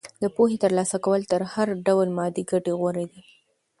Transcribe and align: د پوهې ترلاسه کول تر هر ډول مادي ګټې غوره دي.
د 0.21 0.23
پوهې 0.35 0.57
ترلاسه 0.63 0.97
کول 1.05 1.21
تر 1.31 1.41
هر 1.53 1.67
ډول 1.85 2.07
مادي 2.17 2.43
ګټې 2.51 2.73
غوره 2.79 3.05
دي. 3.11 3.21